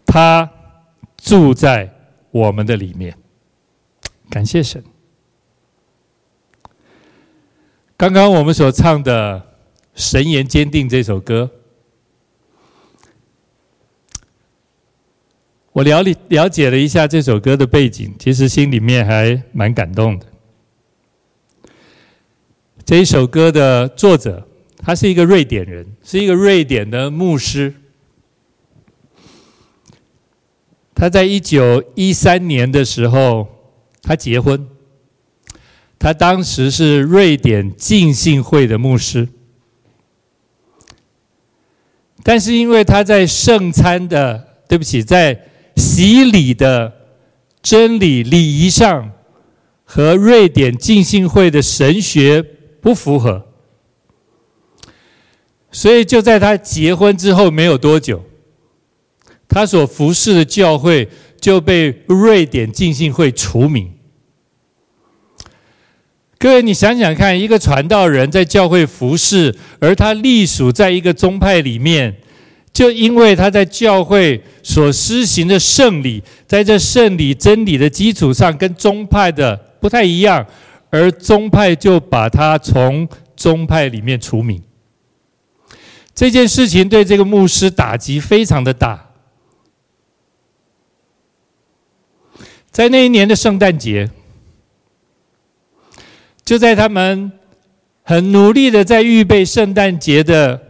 [0.05, 0.51] 他
[1.16, 1.91] 住在
[2.30, 3.16] 我们的里面。
[4.28, 4.84] 感谢神。
[8.01, 9.39] 刚刚我们所唱的
[9.95, 11.51] 《神言坚定》这首歌，
[15.73, 20.25] 我了解了解了一下这首歌的背景，其实心里面还蛮感动的。
[22.87, 24.47] 这一首歌的作者。
[24.79, 27.75] 他是一个瑞典人，是一个瑞典的牧师。
[30.95, 33.47] 他在一九一三年的时候，
[34.01, 34.67] 他结婚。
[36.01, 39.29] 他当时是瑞典浸信会的牧师，
[42.23, 45.39] 但是因为他在圣餐的，对不起，在
[45.77, 46.91] 洗礼的
[47.61, 49.13] 真理礼仪上，
[49.85, 52.43] 和瑞典浸信会的神学
[52.81, 53.47] 不符合。
[55.71, 58.25] 所以就在他结婚之后没有多久，
[59.47, 61.07] 他所服侍的教会
[61.39, 64.00] 就被瑞典浸信会除名。
[66.41, 72.16] 各位，你想想看，一个传道人在教会服侍，而他隶属在一个宗派里面，
[72.72, 80.47] 就因为他在教会所施行的圣礼，在这圣礼真理的基础上跟宗派的不太一样，
[80.88, 84.62] 而宗派就把他从宗派里面除名。
[86.14, 89.09] 这件事情对这个牧师打击非常的大。
[92.70, 94.09] 在那一年的圣诞节，
[96.51, 97.31] 就在他们
[98.03, 100.61] 很努力的在预备圣诞节的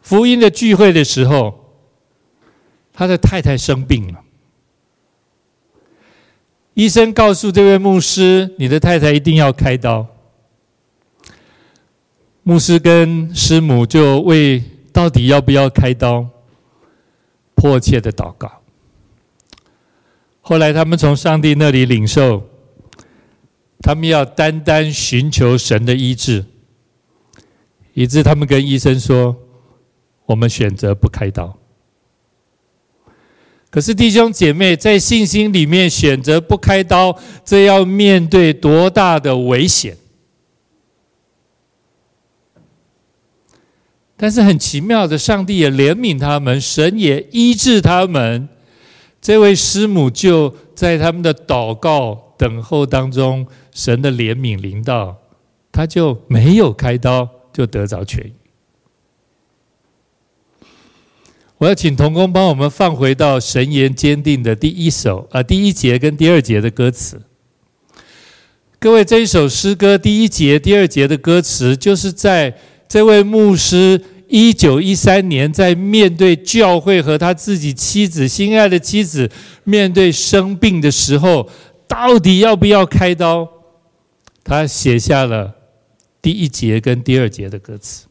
[0.00, 1.76] 福音的聚会的时候，
[2.94, 4.20] 他的太太生病了。
[6.72, 10.06] 医生告诉这位牧师：“你的太太一定要开刀。”
[12.42, 14.64] 牧师跟师母就为
[14.94, 16.26] 到底要不要开刀，
[17.54, 18.50] 迫切的祷告。
[20.40, 22.48] 后来他们从上帝那里领受，
[23.80, 26.44] 他们要单单寻求神的医治，
[27.94, 29.36] 以致他们跟医生说
[30.26, 31.56] ：“我们选择不开刀。”
[33.70, 39.96] 可是弟兄姐妹在信心里面选择不开刀，这要面对多大的危险？
[44.16, 48.48] 但是很奇妙的，上帝也怜悯他们，神也医治他们。
[49.20, 53.46] 这位师母就在他们的祷告等候当中，
[53.78, 55.16] 神的怜悯临到，
[55.70, 58.32] 他就没有开刀，就得着痊愈。
[61.58, 67.22] 我要请童工帮我们放回到《神言坚定》的第一首啊，第一节跟第二节的歌词。
[68.80, 72.58] 各位，这一首诗歌第一节、第二节的歌词，就是在。
[72.88, 79.30] 这位牧师一九一三年在面对教会和他自己妻子心爱的妻子
[79.64, 81.46] 面对生病的时候，
[81.86, 83.46] 到底要不要开刀？
[84.48, 85.54] 他写下了
[86.22, 88.06] 第一节跟第二节的歌词。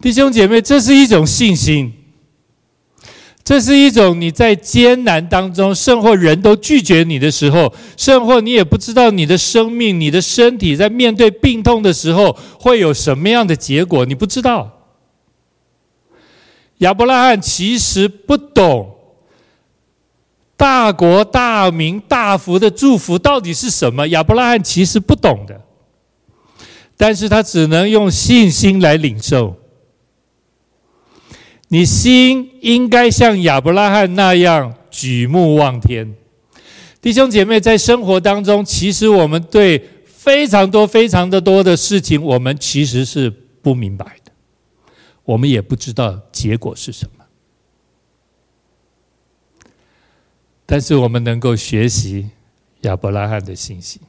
[0.00, 1.92] 弟兄姐妹，这是一种信心。
[3.44, 14.86] 这是一种你在艰难当中，甚或人都拒绝你的时候，甚或你也不知道你的生命、你的身体在面对病痛的时候会有什么样的结果，你不知道。
[16.78, 18.97] 亚伯拉罕其实不懂
[20.58, 25.60] 大国大民大福的祝福到底是什么，亚伯拉罕其实不懂的，
[26.96, 29.56] 但是他只能用信心来领受。
[31.68, 36.16] 你心应该像亚伯拉罕那样举目望天，
[37.00, 43.30] 弟兄姐妹，在生活当中，其实我们对非常多、非常的多的事情，我们其实是
[43.62, 44.32] 不明白的，
[45.24, 47.17] 我们也不知道结果是什么。
[50.70, 52.28] 但是我们能够学习
[52.82, 54.02] 亚伯拉罕的信心。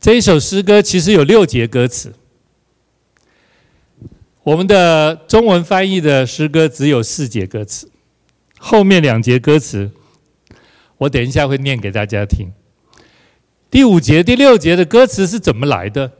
[0.00, 2.14] 这一首诗歌其实有六节歌词。
[4.42, 7.90] 我们的中文翻译的诗歌只有四节歌词，
[8.58, 9.90] 后面两节歌词，
[10.96, 12.50] 我等一下会念给大家听。
[13.70, 16.10] 第五节、第六节的歌词是怎么来的？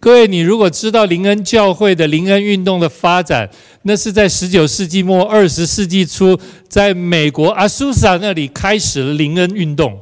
[0.00, 3.50] 各位，你如果知道林恩教会的林恩运动的发展，
[3.82, 10.00] 那是在十九世纪末、二十世纪初，在美国阿苏萨那里开始了林恩运动。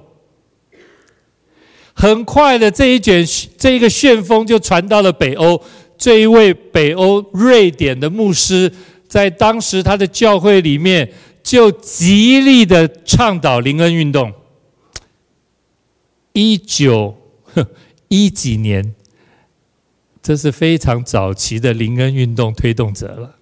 [1.92, 3.26] 很快的，这一卷
[3.56, 5.60] 这一个旋风就传到了北欧。
[5.96, 8.72] 这一位北欧瑞典的牧师，
[9.08, 14.32] 在当时他的教会里面就极力的倡导林恩运动。
[16.34, 17.16] 一九
[18.06, 18.94] 一几年，
[20.28, 23.34] 这是非常早期的林恩运动推动者了。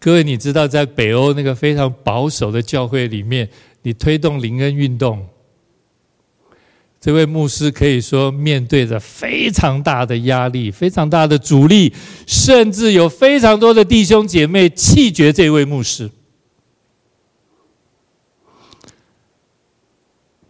[0.00, 3.46] 各位，你知道在北欧那个非常保守的教会里面，
[3.82, 5.28] 你推动林恩运动？
[6.98, 11.92] 这位牧师可以说面对着非常大的压力，非常大的阻力，
[12.26, 16.10] 甚至有非常多的弟兄姐妹弃绝这位牧师。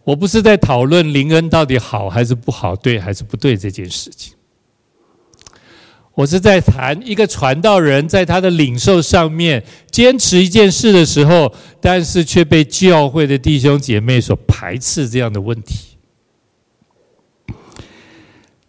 [0.05, 4.35] 我不是在讨论林恩到底好还是不好，对还是不对这件事情。
[6.19, 11.49] 我是在谈一个传道人在他的领受上面坚持一件事的时候，
[11.79, 15.95] 但是却被教会的弟兄姐妹所排斥这样的问题。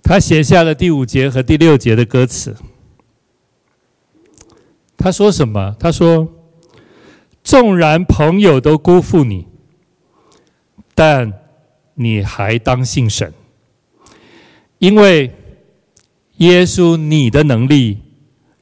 [0.00, 2.54] 他写下了第五节和第六节的歌词。
[4.96, 5.74] 他说什么？
[5.80, 6.28] 他说
[7.42, 9.48] ：“纵然朋友都辜负你，
[10.94, 11.32] 但
[11.94, 13.34] 你还当信神，
[14.78, 15.32] 因为
[16.40, 17.98] 耶稣你的能力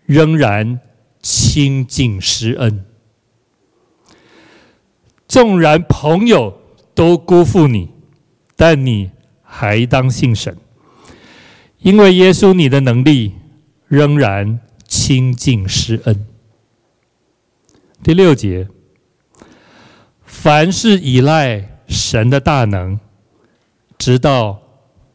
[0.04, 0.80] 仍然
[1.22, 2.84] 亲近施恩。
[5.28, 6.60] 纵然朋友
[6.94, 7.90] 都辜负你，
[8.56, 9.10] 但你
[9.42, 10.56] 还当信神。”
[11.78, 13.34] 因为耶稣，你的能力
[13.86, 14.58] 仍然
[14.88, 16.26] 亲近施恩。
[18.02, 18.66] 第六节，
[20.24, 22.98] 凡是依赖神的大能，
[23.96, 24.60] 直到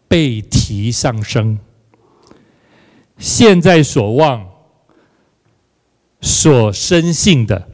[0.08, 1.60] 被提上升，
[3.18, 4.50] 现在所望、
[6.22, 7.70] 所深信的，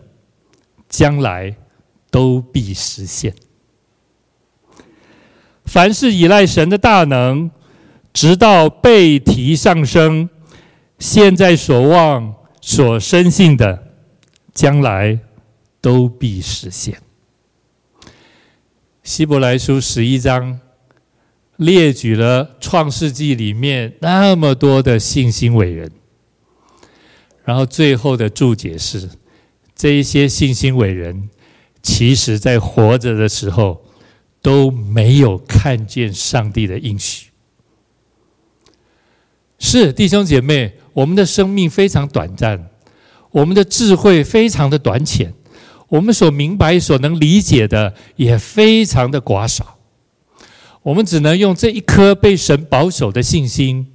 [0.88, 1.56] 将来
[2.10, 3.34] 都必实现。
[5.66, 7.52] 凡是依赖神的大能。
[8.12, 10.32] 直到被提上升，
[10.98, 13.88] 现在所望、所深信的，
[14.52, 15.20] 将来
[15.80, 17.00] 都必实现。
[19.04, 20.60] 希伯来书十一章
[21.60, 25.92] 列举了创世纪里面那么多的信心伟人，
[27.44, 29.10] 然后最后的注解是：
[29.76, 31.30] 这一些信心伟人，
[31.84, 33.84] 其实在活着的时候
[34.42, 37.28] 都没有看见上帝的应许。
[39.58, 42.70] 是弟兄姐妹，我们的生命非常短暂，
[43.32, 45.34] 我们的智慧非常的短浅，
[45.90, 49.79] 我们所明白、所能理解的也非常的寡少。
[50.82, 53.88] 我们只能用这一颗被神保守的信心，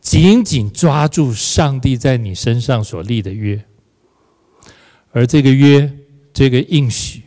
[0.00, 3.64] 紧紧抓住上帝在你身上所立的约，
[5.12, 5.90] 而这个约、
[6.32, 7.22] 这个应许，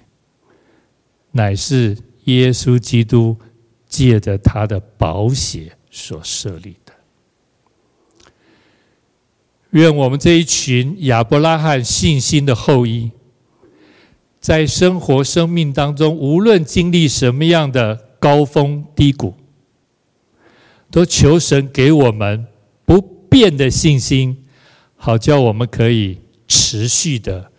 [1.31, 3.37] 乃是耶稣基督
[3.87, 6.93] 借着他的宝血所设立的。
[9.71, 13.11] 愿我们这一群亚伯拉罕信心的后裔，
[14.41, 19.33] 在生活生命当中，无论经历什么样的高峰低谷，
[20.91, 22.45] 都求神给我们
[22.85, 24.45] 不变的信心，
[24.95, 27.51] 好叫我们可以持续的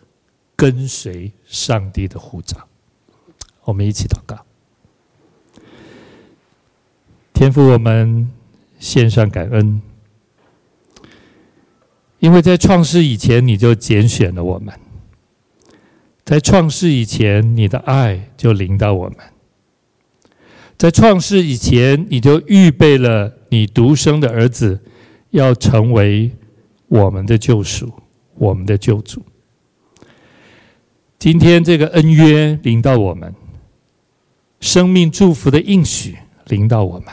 [0.54, 2.68] 跟随上帝的呼召。
[3.64, 4.46] 我们一起祷告，
[7.32, 8.30] 天父，我们
[8.78, 9.82] 献上感恩。
[12.20, 14.72] 因为在创世以前，你就拣选了我们；
[16.24, 19.18] 在创世以前，你的爱就临到我们；
[20.76, 24.80] 在创世以前，你就预备了你独生的儿子
[25.30, 26.30] 要成为
[26.88, 27.92] 我们的救赎，
[28.34, 29.22] 我们的救主。
[31.18, 33.32] 今天这个恩约临到我们，
[34.58, 36.16] 生命祝福的应许
[36.48, 37.06] 临到我们，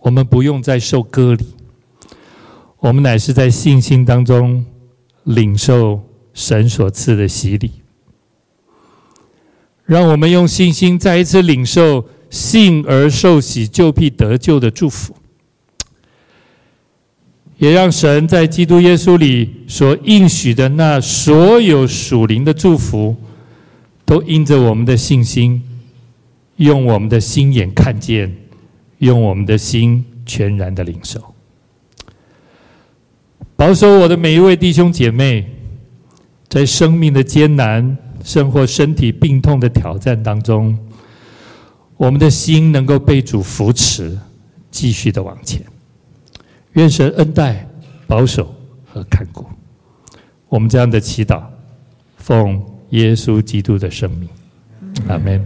[0.00, 1.46] 我们不用再受割礼，
[2.78, 4.66] 我们乃是在信心当中
[5.24, 6.02] 领受
[6.34, 7.81] 神所赐的洗礼。
[9.92, 15.14] 让我们用信心再一次领受信而受喜就必得救的祝福。
[17.58, 23.14] 也让神在基督耶稣里所应许的那所有属灵的祝福，
[24.06, 25.62] 都因着我们的信心，
[26.56, 28.34] 用我们的心眼看见，
[28.96, 31.20] 用我们的心全然的领受。
[33.54, 35.46] 保守我的每一位弟兄姐妹，
[36.48, 40.78] 在生命的艰难，生活身体病痛的挑战当中，
[41.96, 44.18] 我们的心能够被主扶持，
[44.70, 45.62] 继续的往前。
[46.72, 47.68] 愿神恩待、
[48.06, 48.54] 保守
[48.86, 49.44] 和看顾
[50.48, 51.42] 我们这样的祈祷，
[52.16, 54.28] 奉耶稣基督的生命，
[55.08, 55.44] 阿门。